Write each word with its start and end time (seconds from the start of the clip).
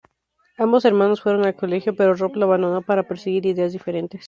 Ambos 0.57 0.85
hermanos 0.85 1.21
fueron 1.21 1.45
al 1.45 1.55
colegio, 1.55 1.95
pero 1.95 2.15
Rob 2.15 2.35
lo 2.35 2.45
abandonó 2.45 2.81
para 2.81 3.07
perseguir 3.07 3.45
ideas 3.45 3.71
diferentes. 3.73 4.19